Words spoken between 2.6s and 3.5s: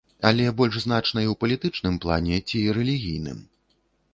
рэлігійным?